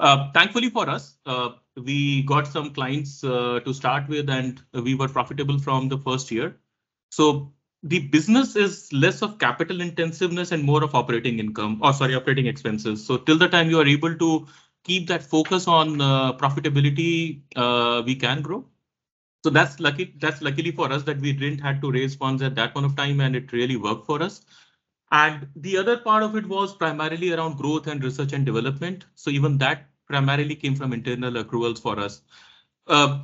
Uh, 0.00 0.30
thankfully 0.32 0.70
for 0.70 0.88
us, 0.88 1.18
uh, 1.26 1.50
we 1.76 2.22
got 2.22 2.46
some 2.46 2.72
clients 2.72 3.24
uh, 3.24 3.60
to 3.64 3.72
start 3.74 4.08
with 4.08 4.30
and 4.30 4.62
we 4.72 4.94
were 4.94 5.08
profitable 5.08 5.58
from 5.58 5.88
the 5.88 5.98
first 5.98 6.30
year. 6.30 6.56
So 7.10 7.52
the 7.82 8.00
business 8.00 8.56
is 8.56 8.92
less 8.92 9.22
of 9.22 9.38
capital 9.38 9.80
intensiveness 9.80 10.52
and 10.52 10.62
more 10.62 10.84
of 10.84 10.94
operating 10.94 11.38
income 11.38 11.80
or 11.82 11.92
sorry, 11.92 12.14
operating 12.14 12.46
expenses. 12.46 13.04
So 13.04 13.18
till 13.18 13.38
the 13.38 13.48
time 13.48 13.70
you 13.70 13.80
are 13.80 13.86
able 13.86 14.14
to 14.16 14.46
keep 14.84 15.08
that 15.08 15.22
focus 15.22 15.66
on 15.66 16.00
uh, 16.00 16.32
profitability, 16.34 17.42
uh, 17.56 18.02
we 18.04 18.14
can 18.14 18.42
grow. 18.42 18.64
So 19.44 19.50
that's 19.50 19.80
lucky. 19.80 20.14
That's 20.20 20.42
luckily 20.42 20.70
for 20.72 20.92
us 20.92 21.02
that 21.04 21.20
we 21.20 21.32
didn't 21.32 21.60
have 21.60 21.80
to 21.80 21.90
raise 21.90 22.14
funds 22.14 22.42
at 22.42 22.54
that 22.56 22.74
point 22.74 22.86
of 22.86 22.96
time, 22.96 23.20
and 23.20 23.36
it 23.36 23.52
really 23.52 23.76
worked 23.76 24.06
for 24.06 24.22
us. 24.22 24.42
And 25.10 25.48
the 25.56 25.78
other 25.78 25.98
part 25.98 26.22
of 26.22 26.36
it 26.36 26.46
was 26.46 26.74
primarily 26.74 27.32
around 27.32 27.56
growth 27.56 27.86
and 27.86 28.02
research 28.04 28.32
and 28.32 28.44
development. 28.46 29.06
So 29.14 29.30
even 29.30 29.58
that 29.58 29.87
primarily 30.08 30.54
came 30.54 30.74
from 30.74 30.92
internal 30.92 31.42
accruals 31.42 31.80
for 31.80 31.98
us. 31.98 32.22
Uh, 32.86 33.20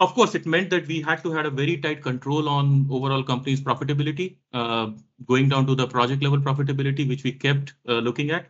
of 0.00 0.14
course, 0.14 0.34
it 0.34 0.46
meant 0.46 0.70
that 0.70 0.86
we 0.86 1.00
had 1.00 1.22
to 1.24 1.32
have 1.32 1.46
a 1.46 1.50
very 1.50 1.76
tight 1.76 2.02
control 2.02 2.48
on 2.48 2.86
overall 2.88 3.22
company's 3.22 3.60
profitability, 3.60 4.36
uh, 4.52 4.90
going 5.26 5.48
down 5.48 5.66
to 5.66 5.74
the 5.74 5.86
project 5.86 6.22
level 6.22 6.38
profitability, 6.38 7.08
which 7.08 7.24
we 7.24 7.32
kept 7.32 7.74
uh, 7.88 7.94
looking 7.94 8.30
at. 8.30 8.46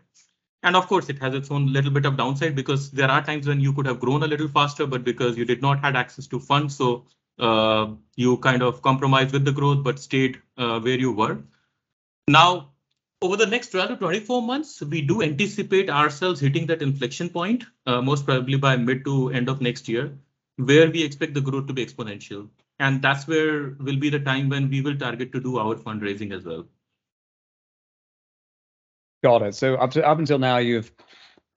And 0.62 0.76
of 0.76 0.86
course, 0.88 1.08
it 1.08 1.18
has 1.20 1.34
its 1.34 1.50
own 1.50 1.72
little 1.72 1.90
bit 1.90 2.04
of 2.04 2.16
downside 2.16 2.54
because 2.54 2.90
there 2.90 3.10
are 3.10 3.22
times 3.22 3.46
when 3.46 3.60
you 3.60 3.72
could 3.72 3.86
have 3.86 4.00
grown 4.00 4.22
a 4.24 4.26
little 4.26 4.48
faster, 4.48 4.86
but 4.86 5.04
because 5.04 5.38
you 5.38 5.44
did 5.44 5.62
not 5.62 5.80
had 5.80 5.96
access 5.96 6.26
to 6.26 6.40
funds, 6.40 6.76
so 6.76 7.06
uh, 7.38 7.86
you 8.16 8.36
kind 8.38 8.62
of 8.62 8.82
compromised 8.82 9.32
with 9.32 9.44
the 9.44 9.52
growth, 9.52 9.82
but 9.84 9.98
stayed 9.98 10.42
uh, 10.58 10.80
where 10.80 10.98
you 10.98 11.12
were. 11.12 11.38
Now, 12.26 12.70
over 13.20 13.36
the 13.36 13.46
next 13.46 13.70
12 13.70 13.90
to 13.90 13.96
24 13.96 14.42
months, 14.42 14.80
we 14.82 15.02
do 15.02 15.22
anticipate 15.22 15.90
ourselves 15.90 16.40
hitting 16.40 16.66
that 16.66 16.82
inflection 16.82 17.28
point, 17.28 17.64
uh, 17.86 18.00
most 18.00 18.24
probably 18.24 18.56
by 18.56 18.76
mid 18.76 19.04
to 19.04 19.30
end 19.30 19.48
of 19.48 19.60
next 19.60 19.88
year, 19.88 20.16
where 20.56 20.90
we 20.90 21.02
expect 21.02 21.34
the 21.34 21.40
growth 21.40 21.66
to 21.66 21.72
be 21.72 21.84
exponential. 21.84 22.48
And 22.78 23.02
that's 23.02 23.26
where 23.26 23.76
will 23.80 23.98
be 23.98 24.08
the 24.08 24.20
time 24.20 24.48
when 24.48 24.70
we 24.70 24.80
will 24.80 24.96
target 24.96 25.32
to 25.32 25.40
do 25.40 25.58
our 25.58 25.74
fundraising 25.74 26.32
as 26.32 26.44
well. 26.44 26.66
Got 29.24 29.42
it. 29.42 29.54
So 29.56 29.74
up 29.74 29.90
to 29.92 30.06
up 30.06 30.18
until 30.18 30.38
now, 30.38 30.58
you've 30.58 30.92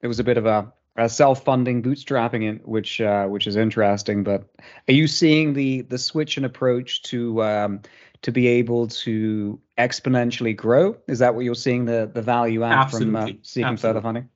it 0.01 0.07
was 0.07 0.19
a 0.19 0.23
bit 0.23 0.37
of 0.37 0.47
a, 0.47 0.73
a 0.95 1.07
self-funding 1.07 1.81
bootstrapping 1.83 2.53
it, 2.53 2.67
which 2.67 2.99
uh, 2.99 3.25
which 3.27 3.47
is 3.47 3.55
interesting. 3.55 4.23
But 4.23 4.45
are 4.87 4.93
you 4.93 5.07
seeing 5.07 5.53
the 5.53 5.81
the 5.81 5.97
switch 5.97 6.37
in 6.37 6.45
approach 6.45 7.03
to 7.03 7.43
um, 7.43 7.81
to 8.21 8.31
be 8.31 8.47
able 8.47 8.87
to 8.87 9.59
exponentially 9.77 10.55
grow? 10.55 10.97
Is 11.07 11.19
that 11.19 11.33
what 11.35 11.45
you're 11.45 11.55
seeing 11.55 11.85
the 11.85 12.09
the 12.13 12.21
value 12.21 12.63
add 12.63 12.73
Absolutely. 12.73 13.11
from 13.11 13.15
uh, 13.15 13.25
seeking 13.41 13.73
Absolutely. 13.73 13.77
further 13.77 14.01
funding? 14.01 14.29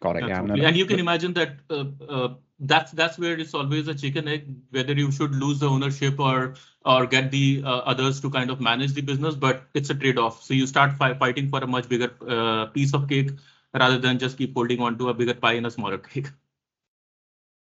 Got 0.00 0.16
it. 0.16 0.24
Absolutely. 0.24 0.60
Yeah. 0.60 0.68
and 0.68 0.76
you 0.76 0.86
can 0.86 0.98
imagine 0.98 1.32
that 1.34 1.56
uh, 1.70 1.84
uh, 2.08 2.34
that's 2.60 2.92
that's 2.92 3.18
where 3.18 3.38
it's 3.38 3.54
always 3.54 3.88
a 3.88 3.94
chicken 3.94 4.28
egg, 4.28 4.46
whether 4.70 4.92
you 4.92 5.10
should 5.10 5.34
lose 5.34 5.58
the 5.58 5.68
ownership 5.68 6.20
or 6.20 6.54
or 6.84 7.06
get 7.06 7.30
the 7.30 7.62
uh, 7.64 7.78
others 7.78 8.20
to 8.20 8.30
kind 8.30 8.50
of 8.50 8.60
manage 8.60 8.92
the 8.92 9.00
business, 9.00 9.34
but 9.34 9.64
it's 9.74 9.90
a 9.90 9.94
trade-off. 9.94 10.42
So 10.42 10.54
you 10.54 10.66
start 10.66 10.92
fi- 10.92 11.14
fighting 11.14 11.48
for 11.48 11.58
a 11.58 11.66
much 11.66 11.88
bigger 11.88 12.12
uh, 12.28 12.66
piece 12.66 12.94
of 12.94 13.08
cake 13.08 13.30
rather 13.78 13.98
than 13.98 14.18
just 14.18 14.38
keep 14.38 14.54
holding 14.54 14.80
on 14.80 14.98
to 14.98 15.08
a 15.08 15.14
bigger 15.14 15.34
pie 15.34 15.54
in 15.54 15.66
a 15.66 15.70
smaller 15.70 15.98
cake. 15.98 16.28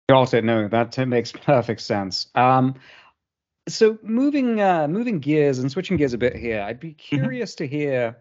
Got 0.09 0.35
it. 0.35 0.45
No, 0.45 0.69
that 0.69 1.09
makes 1.09 1.33
perfect 1.33 1.81
sense. 1.81 2.26
Um, 2.35 2.75
so 3.69 3.99
moving 4.02 4.61
uh, 4.61 4.88
moving 4.88 5.21
gears 5.21 5.59
and 5.59 5.71
switching 5.71 5.97
gears 5.97 6.12
a 6.12 6.19
bit 6.19 6.37
here, 6.37 6.61
I'd 6.61 6.81
be 6.81 6.92
curious 6.92 7.54
to 7.57 7.66
hear 7.66 8.16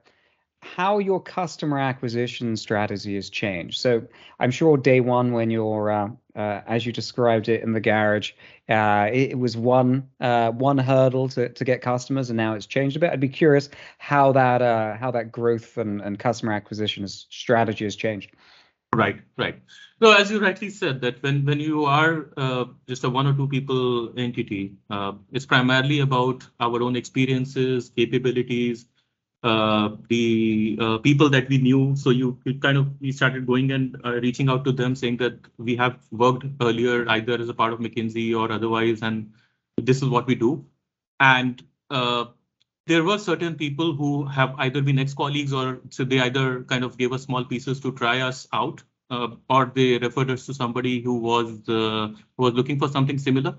how 0.61 0.99
your 0.99 1.19
customer 1.19 1.79
acquisition 1.79 2.55
strategy 2.55 3.15
has 3.15 3.29
changed. 3.29 3.79
So 3.79 4.03
I'm 4.39 4.51
sure 4.51 4.77
day 4.77 4.99
one, 5.01 5.31
when 5.31 5.49
you're 5.49 5.91
uh, 5.91 6.09
uh, 6.35 6.61
as 6.65 6.85
you 6.85 6.93
described 6.93 7.49
it 7.49 7.61
in 7.61 7.73
the 7.73 7.79
garage, 7.79 8.31
uh, 8.69 9.09
it, 9.11 9.37
was 9.37 9.57
one 9.57 10.07
uh, 10.19 10.51
one 10.51 10.77
hurdle 10.77 11.27
to, 11.29 11.49
to 11.49 11.65
get 11.65 11.81
customers, 11.81 12.29
and 12.29 12.37
now 12.37 12.53
it's 12.53 12.67
changed 12.67 12.95
a 12.95 12.99
bit. 12.99 13.11
I'd 13.11 13.19
be 13.19 13.27
curious 13.27 13.69
how 13.97 14.31
that 14.33 14.61
uh, 14.61 14.95
how 14.95 15.11
that 15.11 15.31
growth 15.31 15.77
and, 15.77 15.99
and 16.01 16.17
customer 16.17 16.53
acquisition 16.53 17.07
strategy 17.07 17.83
has 17.85 17.95
changed. 17.95 18.31
Right, 18.93 19.21
right. 19.37 19.55
So 20.01 20.11
as 20.11 20.29
you 20.31 20.39
rightly 20.39 20.69
said, 20.69 21.01
that 21.01 21.21
when 21.23 21.45
when 21.45 21.59
you 21.59 21.85
are 21.85 22.29
uh, 22.37 22.65
just 22.87 23.03
a 23.03 23.09
one 23.09 23.25
or 23.27 23.33
two 23.33 23.47
people 23.47 24.13
entity, 24.17 24.75
uh, 24.89 25.13
it's 25.31 25.45
primarily 25.45 25.99
about 25.99 26.47
our 26.59 26.81
own 26.81 26.95
experiences, 26.95 27.89
capabilities, 27.95 28.85
uh, 29.43 29.89
the 30.09 30.77
uh, 30.79 30.97
people 30.99 31.29
that 31.29 31.49
we 31.49 31.57
knew. 31.57 31.95
So 31.95 32.09
you, 32.09 32.37
you 32.45 32.59
kind 32.59 32.77
of 32.77 32.87
we 33.01 33.11
started 33.11 33.47
going 33.47 33.71
and 33.71 33.99
uh, 34.05 34.13
reaching 34.21 34.49
out 34.49 34.63
to 34.65 34.71
them, 34.71 34.95
saying 34.95 35.17
that 35.17 35.39
we 35.57 35.75
have 35.75 35.97
worked 36.11 36.45
earlier 36.61 37.07
either 37.09 37.39
as 37.39 37.49
a 37.49 37.53
part 37.53 37.73
of 37.73 37.79
McKinsey 37.79 38.35
or 38.37 38.51
otherwise, 38.51 39.01
and 39.01 39.31
this 39.77 40.01
is 40.01 40.09
what 40.09 40.27
we 40.27 40.35
do. 40.35 40.65
And 41.19 41.63
uh, 41.89 42.25
there 42.87 43.03
were 43.03 43.17
certain 43.17 43.55
people 43.55 43.93
who 43.95 44.25
have 44.25 44.55
either 44.57 44.81
been 44.81 44.99
ex-colleagues 44.99 45.53
or 45.53 45.79
so 45.89 46.03
they 46.03 46.19
either 46.19 46.63
kind 46.63 46.83
of 46.83 46.97
gave 46.97 47.11
us 47.13 47.23
small 47.23 47.43
pieces 47.45 47.79
to 47.81 47.91
try 47.91 48.21
us 48.21 48.47
out, 48.53 48.83
uh, 49.09 49.29
or 49.49 49.71
they 49.73 49.97
referred 49.97 50.31
us 50.31 50.45
to 50.47 50.53
somebody 50.53 51.01
who 51.01 51.15
was 51.19 51.67
uh, 51.69 52.07
who 52.37 52.43
was 52.43 52.53
looking 52.53 52.79
for 52.79 52.89
something 52.89 53.17
similar. 53.17 53.55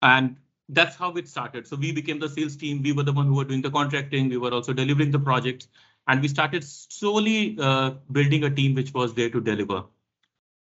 And 0.00 0.36
that's 0.72 0.96
how 0.96 1.12
it 1.12 1.28
started. 1.28 1.66
So 1.66 1.76
we 1.76 1.92
became 1.92 2.18
the 2.18 2.28
sales 2.28 2.56
team. 2.56 2.82
We 2.82 2.92
were 2.92 3.02
the 3.02 3.12
one 3.12 3.26
who 3.26 3.34
were 3.34 3.44
doing 3.44 3.62
the 3.62 3.70
contracting. 3.70 4.28
We 4.28 4.38
were 4.38 4.52
also 4.52 4.72
delivering 4.72 5.10
the 5.10 5.18
projects, 5.18 5.68
and 6.08 6.20
we 6.20 6.28
started 6.28 6.64
slowly 6.64 7.56
uh, 7.60 7.90
building 8.10 8.44
a 8.44 8.50
team 8.50 8.74
which 8.74 8.92
was 8.94 9.14
there 9.14 9.30
to 9.30 9.40
deliver. 9.40 9.84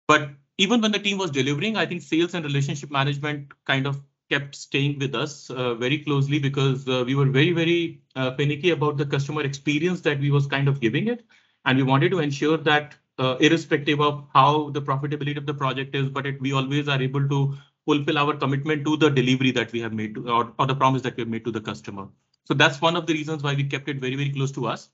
But 0.07 0.29
even 0.57 0.81
when 0.81 0.91
the 0.91 0.99
team 0.99 1.17
was 1.17 1.31
delivering, 1.31 1.77
I 1.77 1.85
think 1.85 2.01
sales 2.01 2.33
and 2.33 2.45
relationship 2.45 2.91
management 2.91 3.53
kind 3.65 3.87
of 3.87 4.01
kept 4.29 4.55
staying 4.55 4.99
with 4.99 5.13
us 5.13 5.49
uh, 5.49 5.73
very 5.75 5.97
closely 5.99 6.39
because 6.39 6.87
uh, 6.87 7.03
we 7.05 7.15
were 7.15 7.25
very, 7.25 7.51
very 7.51 8.01
uh, 8.15 8.33
finicky 8.35 8.69
about 8.71 8.97
the 8.97 9.05
customer 9.05 9.41
experience 9.41 10.01
that 10.01 10.19
we 10.19 10.31
was 10.31 10.47
kind 10.47 10.67
of 10.67 10.79
giving 10.79 11.07
it. 11.07 11.25
And 11.65 11.77
we 11.77 11.83
wanted 11.83 12.11
to 12.11 12.19
ensure 12.19 12.57
that 12.57 12.95
uh, 13.19 13.35
irrespective 13.39 14.01
of 14.01 14.25
how 14.33 14.69
the 14.69 14.81
profitability 14.81 15.37
of 15.37 15.45
the 15.45 15.53
project 15.53 15.95
is, 15.95 16.09
but 16.09 16.25
it, 16.25 16.41
we 16.41 16.53
always 16.53 16.87
are 16.87 17.01
able 17.01 17.27
to 17.27 17.55
fulfill 17.85 18.17
our 18.17 18.35
commitment 18.35 18.85
to 18.85 18.97
the 18.97 19.09
delivery 19.09 19.51
that 19.51 19.71
we 19.71 19.79
have 19.79 19.93
made 19.93 20.15
to, 20.15 20.29
or, 20.29 20.53
or 20.59 20.67
the 20.67 20.75
promise 20.75 21.01
that 21.01 21.15
we 21.17 21.21
have 21.21 21.29
made 21.29 21.45
to 21.45 21.51
the 21.51 21.61
customer. 21.61 22.07
So 22.45 22.53
that's 22.53 22.81
one 22.81 22.95
of 22.95 23.05
the 23.05 23.13
reasons 23.13 23.43
why 23.43 23.53
we 23.55 23.63
kept 23.63 23.89
it 23.89 23.99
very, 23.99 24.15
very 24.15 24.31
close 24.31 24.51
to 24.53 24.67
us. 24.67 24.89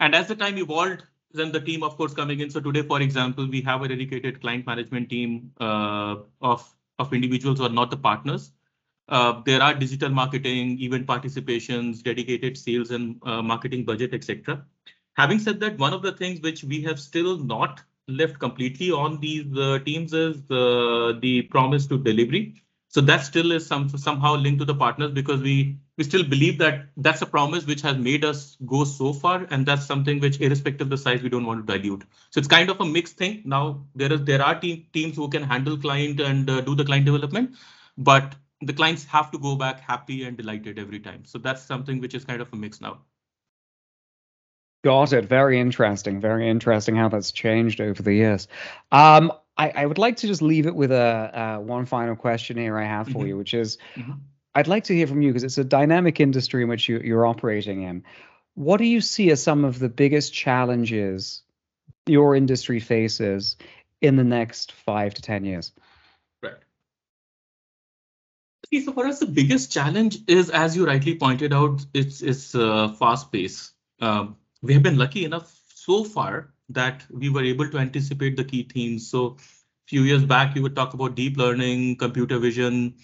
And 0.00 0.14
as 0.14 0.28
the 0.28 0.36
time 0.36 0.58
evolved, 0.58 1.04
then 1.32 1.52
the 1.52 1.60
team, 1.60 1.82
of 1.82 1.96
course, 1.96 2.14
coming 2.14 2.40
in. 2.40 2.50
So 2.50 2.60
today, 2.60 2.82
for 2.82 3.00
example, 3.00 3.46
we 3.48 3.60
have 3.62 3.82
a 3.82 3.88
dedicated 3.88 4.40
client 4.40 4.66
management 4.66 5.10
team 5.10 5.52
uh, 5.60 6.16
of, 6.40 6.74
of 6.98 7.12
individuals 7.12 7.58
who 7.58 7.66
are 7.66 7.70
not 7.70 7.90
the 7.90 7.96
partners. 7.96 8.52
Uh, 9.08 9.40
there 9.44 9.62
are 9.62 9.74
digital 9.74 10.10
marketing, 10.10 10.80
event 10.80 11.06
participations, 11.06 12.02
dedicated 12.02 12.56
sales 12.56 12.90
and 12.90 13.20
uh, 13.24 13.42
marketing 13.42 13.84
budget, 13.84 14.12
etc. 14.14 14.64
Having 15.14 15.38
said 15.40 15.60
that, 15.60 15.78
one 15.78 15.92
of 15.92 16.02
the 16.02 16.12
things 16.12 16.40
which 16.40 16.62
we 16.62 16.82
have 16.82 17.00
still 17.00 17.38
not 17.38 17.82
left 18.08 18.38
completely 18.38 18.90
on 18.90 19.20
these 19.20 19.46
uh, 19.56 19.78
teams 19.84 20.12
is 20.12 20.36
uh, 20.50 21.12
the 21.20 21.42
promise 21.50 21.86
to 21.86 21.98
delivery. 21.98 22.54
So 22.90 23.02
that 23.02 23.18
still 23.18 23.52
is 23.52 23.66
some 23.66 23.88
somehow 23.90 24.34
linked 24.36 24.60
to 24.60 24.64
the 24.64 24.74
partners 24.74 25.12
because 25.12 25.42
we 25.42 25.76
we 25.98 26.04
still 26.04 26.24
believe 26.24 26.58
that 26.58 26.88
that's 26.96 27.20
a 27.20 27.26
promise 27.26 27.66
which 27.66 27.82
has 27.82 27.98
made 27.98 28.24
us 28.24 28.56
go 28.66 28.84
so 28.84 29.12
far, 29.12 29.46
and 29.50 29.66
that's 29.66 29.84
something 29.84 30.20
which, 30.20 30.40
irrespective 30.40 30.86
of 30.86 30.90
the 30.90 30.96
size, 30.96 31.22
we 31.22 31.28
don't 31.28 31.44
want 31.44 31.66
to 31.66 31.78
dilute. 31.78 32.04
So 32.30 32.38
it's 32.38 32.48
kind 32.48 32.70
of 32.70 32.80
a 32.80 32.86
mixed 32.86 33.16
thing. 33.18 33.42
Now 33.44 33.84
there 33.94 34.12
is 34.12 34.24
there 34.24 34.42
are 34.42 34.58
team, 34.58 34.86
teams 34.92 35.16
who 35.16 35.28
can 35.28 35.42
handle 35.42 35.76
client 35.76 36.20
and 36.20 36.48
uh, 36.48 36.60
do 36.62 36.74
the 36.74 36.84
client 36.84 37.04
development, 37.04 37.56
but 37.98 38.34
the 38.62 38.72
clients 38.72 39.04
have 39.04 39.30
to 39.32 39.38
go 39.38 39.54
back 39.54 39.80
happy 39.80 40.24
and 40.24 40.36
delighted 40.36 40.78
every 40.78 41.00
time. 41.00 41.24
So 41.26 41.38
that's 41.38 41.62
something 41.62 42.00
which 42.00 42.14
is 42.14 42.24
kind 42.24 42.40
of 42.40 42.52
a 42.52 42.56
mix 42.56 42.80
now. 42.80 43.02
Got 44.88 45.12
it. 45.12 45.26
Very 45.26 45.60
interesting. 45.60 46.18
Very 46.18 46.48
interesting 46.48 46.96
how 46.96 47.10
that's 47.10 47.30
changed 47.30 47.82
over 47.82 48.02
the 48.02 48.14
years. 48.14 48.48
Um, 48.90 49.30
I, 49.58 49.68
I 49.68 49.84
would 49.84 49.98
like 49.98 50.16
to 50.16 50.26
just 50.26 50.40
leave 50.40 50.66
it 50.66 50.74
with 50.74 50.90
a 50.92 51.58
uh, 51.58 51.58
one 51.58 51.84
final 51.84 52.16
question 52.16 52.56
here 52.56 52.78
I 52.78 52.84
have 52.84 53.06
for 53.06 53.24
Mhm. 53.24 53.28
you, 53.28 53.36
which 53.36 53.52
is 53.52 53.76
Mhm. 53.98 54.18
I'd 54.54 54.66
like 54.66 54.84
to 54.84 54.94
hear 54.94 55.06
from 55.06 55.20
you 55.20 55.28
because 55.28 55.44
it's 55.44 55.58
a 55.58 55.64
dynamic 55.64 56.20
industry 56.20 56.62
in 56.62 56.70
which 56.70 56.88
you, 56.88 57.00
you're 57.00 57.26
operating 57.26 57.82
in. 57.82 58.02
What 58.54 58.78
do 58.78 58.84
you 58.84 59.02
see 59.02 59.30
as 59.30 59.42
some 59.42 59.66
of 59.66 59.78
the 59.78 59.90
biggest 59.90 60.32
challenges 60.32 61.42
your 62.06 62.34
industry 62.34 62.80
faces 62.80 63.58
in 64.00 64.16
the 64.16 64.24
next 64.24 64.72
five 64.72 65.12
to 65.12 65.20
10 65.20 65.44
years? 65.44 65.70
Right. 66.42 66.54
See, 68.70 68.80
so 68.80 68.92
for 68.92 69.06
us, 69.06 69.18
the 69.18 69.26
biggest 69.26 69.70
challenge 69.70 70.16
is, 70.26 70.48
as 70.48 70.74
you 70.74 70.86
rightly 70.86 71.18
pointed 71.18 71.52
out, 71.52 71.84
it's 71.92 72.22
it's 72.22 72.54
uh, 72.54 72.88
fast 72.98 73.30
pace. 73.30 73.74
Um, 74.00 74.36
we 74.62 74.74
have 74.74 74.82
been 74.82 74.98
lucky 74.98 75.24
enough 75.24 75.60
so 75.74 76.04
far 76.04 76.52
that 76.68 77.04
we 77.10 77.28
were 77.28 77.42
able 77.42 77.68
to 77.70 77.78
anticipate 77.78 78.36
the 78.36 78.44
key 78.44 78.62
themes. 78.62 79.08
So, 79.08 79.36
a 79.38 79.88
few 79.88 80.02
years 80.02 80.24
back, 80.24 80.54
you 80.54 80.62
would 80.62 80.76
talk 80.76 80.94
about 80.94 81.14
deep 81.14 81.36
learning, 81.36 81.96
computer 81.96 82.38
vision, 82.38 82.94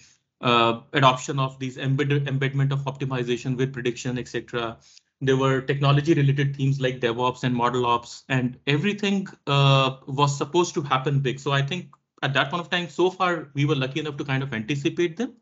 uh, 0.41 0.81
adoption 0.93 1.39
of 1.39 1.57
these 1.59 1.77
embedded 1.77 2.27
embedment 2.27 2.71
of 2.71 2.81
optimization 2.85 3.57
with 3.57 3.73
prediction, 3.73 4.19
etc. 4.19 4.77
There 5.21 5.37
were 5.37 5.61
technology 5.61 6.13
related 6.13 6.55
themes 6.55 6.79
like 6.79 6.99
DevOps 6.99 7.43
and 7.43 7.55
model 7.55 7.85
ops, 7.85 8.23
and 8.29 8.59
everything 8.67 9.27
uh, 9.47 9.97
was 10.07 10.37
supposed 10.37 10.73
to 10.75 10.81
happen 10.81 11.19
big. 11.19 11.39
So 11.39 11.51
I 11.51 11.61
think 11.61 11.95
at 12.21 12.33
that 12.33 12.51
point 12.51 12.61
of 12.61 12.69
time, 12.69 12.89
so 12.89 13.09
far, 13.09 13.49
we 13.53 13.65
were 13.65 13.75
lucky 13.75 13.99
enough 13.99 14.17
to 14.17 14.25
kind 14.25 14.43
of 14.43 14.53
anticipate 14.53 15.17
them. 15.17 15.35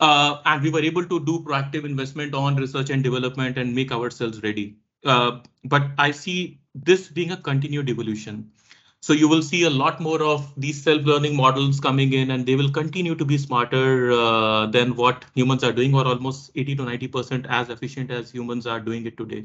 Uh, 0.00 0.42
and 0.44 0.62
we 0.62 0.70
were 0.70 0.80
able 0.80 1.04
to 1.04 1.24
do 1.24 1.40
proactive 1.40 1.84
investment 1.84 2.34
on 2.34 2.56
research 2.56 2.90
and 2.90 3.02
development 3.02 3.56
and 3.56 3.74
make 3.74 3.92
ourselves 3.92 4.42
ready. 4.42 4.76
Uh, 5.04 5.40
but 5.64 5.90
I 5.98 6.10
see 6.10 6.60
this 6.74 7.08
being 7.08 7.30
a 7.30 7.36
continued 7.36 7.88
evolution. 7.88 8.50
So 9.00 9.12
you 9.12 9.28
will 9.28 9.42
see 9.42 9.64
a 9.64 9.70
lot 9.70 10.00
more 10.00 10.22
of 10.22 10.50
these 10.56 10.82
self-learning 10.82 11.36
models 11.36 11.78
coming 11.78 12.14
in 12.14 12.30
and 12.30 12.46
they 12.46 12.56
will 12.56 12.70
continue 12.70 13.14
to 13.14 13.24
be 13.24 13.36
smarter 13.36 14.10
uh, 14.12 14.66
than 14.66 14.96
what 14.96 15.26
humans 15.34 15.62
are 15.62 15.72
doing 15.72 15.94
or 15.94 16.06
almost 16.06 16.50
80 16.54 16.76
to 16.76 16.82
90% 16.84 17.46
as 17.50 17.68
efficient 17.68 18.10
as 18.10 18.30
humans 18.30 18.66
are 18.66 18.80
doing 18.80 19.04
it 19.04 19.18
today. 19.18 19.44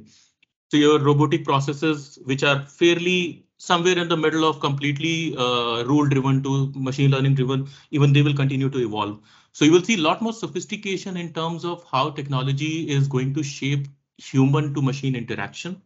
So 0.72 0.78
your 0.78 1.00
robotic 1.00 1.44
processes, 1.44 2.20
which 2.24 2.44
are 2.44 2.62
fairly 2.62 3.44
somewhere 3.58 3.98
in 3.98 4.08
the 4.08 4.16
middle 4.16 4.48
of 4.48 4.62
completely 4.62 5.36
uh, 5.36 5.84
rule 5.84 6.08
driven 6.08 6.42
to 6.44 6.72
machine 6.74 7.12
learning 7.12 7.36
driven, 7.36 7.68
even 7.92 8.14
they 8.14 8.22
will 8.22 8.34
continue 8.34 8.70
to 8.70 8.80
evolve. 8.80 9.20
So 9.52 9.66
you 9.66 9.74
will 9.74 9.84
see 9.84 9.96
a 9.96 10.02
lot 10.02 10.22
more 10.22 10.32
sophistication 10.32 11.18
in 11.18 11.34
terms 11.34 11.66
of 11.66 11.84
how 11.84 12.12
technology 12.12 12.90
is 12.90 13.10
going 13.10 13.34
to 13.34 13.44
shape 13.44 13.88
human 14.20 14.74
to 14.76 14.82
machine 14.82 15.16
interaction. 15.16 15.82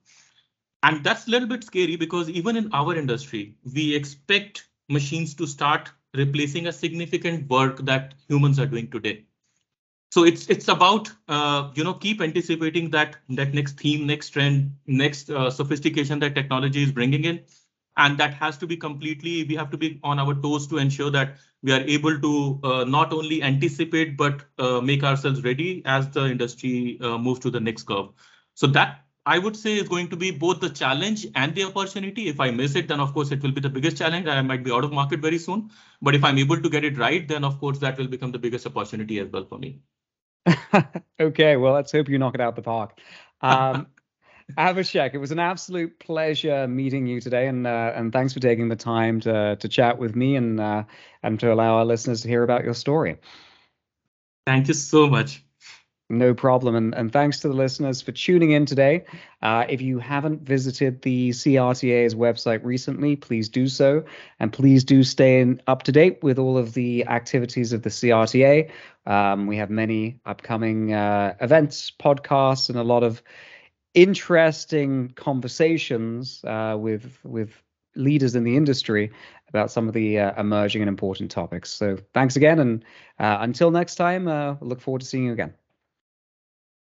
And 0.84 1.04
that's 1.04 1.28
a 1.28 1.32
little 1.32 1.48
bit 1.48 1.64
scary 1.64 1.96
because 1.96 2.30
even 2.30 2.58
in 2.58 2.70
our 2.74 2.96
industry, 2.96 3.56
we 3.74 3.96
expect 3.96 4.68
machines 4.90 5.34
to 5.36 5.48
start 5.48 5.92
replacing 6.14 6.68
a 6.68 6.74
significant 6.74 7.50
work 7.50 7.80
that 7.86 8.16
humans 8.28 8.60
are 8.60 8.66
doing 8.68 8.90
today. 8.90 9.26
So 10.12 10.24
it's 10.26 10.48
it's 10.50 10.68
about 10.68 11.12
uh, 11.28 11.72
you 11.76 11.84
know 11.84 11.94
keep 11.94 12.22
anticipating 12.22 12.92
that 12.92 13.18
that 13.30 13.54
next 13.54 13.80
theme, 13.80 14.06
next 14.08 14.30
trend, 14.30 14.76
next 14.88 15.30
uh, 15.30 15.50
sophistication 15.50 16.20
that 16.20 16.36
technology 16.36 16.84
is 16.84 16.92
bringing 16.92 17.26
in, 17.26 17.42
and 17.98 18.18
that 18.18 18.34
has 18.34 18.58
to 18.58 18.68
be 18.68 18.76
completely 18.78 19.44
we 19.44 19.56
have 19.56 19.70
to 19.70 19.78
be 19.78 20.00
on 20.04 20.20
our 20.20 20.34
toes 20.34 20.68
to 20.68 20.78
ensure 20.78 21.12
that 21.12 21.36
we 21.62 21.72
are 21.72 21.82
able 21.82 22.20
to 22.20 22.60
uh, 22.64 22.84
not 22.84 23.14
only 23.14 23.42
anticipate 23.44 24.18
but 24.18 24.44
uh, 24.60 24.82
make 24.82 25.04
ourselves 25.04 25.44
ready 25.44 25.82
as 25.86 26.10
the 26.10 26.26
industry 26.26 27.00
uh, 27.02 27.18
moves 27.18 27.40
to 27.40 27.50
the 27.50 27.60
next 27.60 27.84
curve. 27.84 28.10
So 28.56 28.68
that 28.68 29.00
i 29.26 29.40
would 29.40 29.56
say 29.56 29.74
is 29.82 29.88
going 29.88 30.10
to 30.10 30.18
be 30.18 30.30
both 30.32 30.60
the 30.60 30.70
challenge 30.70 31.26
and 31.36 31.56
the 31.56 31.64
opportunity. 31.64 32.28
If 32.28 32.40
i 32.40 32.52
miss 32.52 32.76
it 32.76 32.88
then 32.88 33.00
of 33.00 33.14
course 33.14 33.32
it 33.32 33.42
will 33.42 33.52
be 33.52 33.62
the 33.62 33.70
biggest 33.70 33.98
challenge 33.98 34.28
and 34.28 34.40
i 34.40 34.42
might 34.42 34.64
be 34.64 34.72
out 34.72 34.84
of 34.84 34.92
market 34.92 35.20
very 35.20 35.38
soon. 35.38 35.70
But 36.02 36.16
if 36.16 36.24
i'm 36.24 36.38
able 36.38 36.62
to 36.62 36.70
get 36.70 36.84
it 36.84 36.98
right 36.98 37.28
then 37.28 37.44
of 37.44 37.60
course 37.60 37.80
that 37.80 37.98
will 37.98 38.08
become 38.08 38.32
the 38.32 38.40
biggest 38.40 38.66
opportunity 38.66 39.20
as 39.20 39.30
well 39.30 39.46
for 39.46 39.60
me. 39.60 39.80
Okay 41.20 41.56
well 41.56 41.74
let's 41.74 41.92
hope 41.92 42.10
you 42.10 42.18
knock 42.18 42.36
it 42.36 42.42
out 42.42 42.56
the 42.56 42.62
park. 42.62 43.00
um, 43.42 43.88
Abhishek, 44.58 45.14
it 45.14 45.18
was 45.18 45.32
an 45.32 45.40
absolute 45.40 46.00
pleasure 46.00 46.68
meeting 46.68 47.08
you 47.08 47.22
today, 47.22 47.48
and 47.48 47.66
uh, 47.66 47.92
and 47.96 48.12
thanks 48.12 48.34
for 48.34 48.40
taking 48.40 48.70
the 48.70 48.76
time 48.76 49.20
to 49.22 49.56
to 49.56 49.68
chat 49.68 49.98
with 49.98 50.16
me 50.16 50.36
and 50.36 50.60
uh, 50.60 50.84
and 51.22 51.40
to 51.40 51.52
allow 51.52 51.76
our 51.76 51.86
listeners 51.86 52.22
to 52.22 52.28
hear 52.28 52.44
about 52.44 52.64
your 52.64 52.74
story. 52.74 53.18
Thank 54.46 54.68
you 54.68 54.74
so 54.74 55.08
much. 55.08 55.44
No 56.10 56.34
problem, 56.34 56.76
and, 56.76 56.94
and 56.94 57.12
thanks 57.12 57.40
to 57.40 57.48
the 57.48 57.54
listeners 57.54 58.02
for 58.02 58.12
tuning 58.12 58.52
in 58.52 58.66
today. 58.66 59.06
Uh, 59.42 59.66
if 59.70 59.82
you 59.82 60.00
haven't 60.00 60.42
visited 60.42 61.02
the 61.02 61.30
CRTA's 61.30 62.14
website 62.14 62.64
recently, 62.64 63.16
please 63.16 63.48
do 63.50 63.68
so, 63.68 64.04
and 64.40 64.52
please 64.52 64.84
do 64.84 65.04
stay 65.04 65.40
in, 65.40 65.62
up 65.66 65.84
to 65.84 65.92
date 65.92 66.22
with 66.22 66.38
all 66.38 66.58
of 66.58 66.74
the 66.74 67.08
activities 67.08 67.72
of 67.72 67.84
the 67.84 67.90
CRTA. 67.90 68.70
Um, 69.06 69.48
we 69.48 69.58
have 69.58 69.70
many 69.70 70.20
upcoming 70.26 70.94
uh, 70.94 71.36
events, 71.40 71.92
podcasts, 71.98 72.70
and 72.70 72.78
a 72.78 72.84
lot 72.84 73.04
of 73.04 73.24
interesting 73.94 75.10
conversations 75.16 76.44
uh, 76.46 76.76
with 76.80 77.20
with 77.24 77.62
leaders 77.96 78.36
in 78.36 78.44
the 78.44 78.58
industry 78.58 79.12
about 79.50 79.70
some 79.70 79.88
of 79.88 79.94
the 79.94 80.20
uh, 80.20 80.40
emerging 80.40 80.82
and 80.82 80.90
important 80.90 81.30
topics. 81.30 81.70
So 81.70 81.98
thanks 82.14 82.36
again, 82.36 82.60
and 82.60 82.86
uh, 83.20 83.38
until 83.42 83.72
next 83.72 83.96
time, 83.96 84.28
uh, 84.28 84.56
look 84.62 84.82
forward 84.82 85.02
to 85.02 85.08
seeing 85.08 85.26
you 85.26 85.34
again. 85.34 85.54